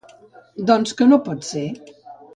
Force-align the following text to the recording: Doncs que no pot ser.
Doncs 0.71 0.95
que 1.01 1.09
no 1.11 1.19
pot 1.29 1.47
ser. 1.51 1.67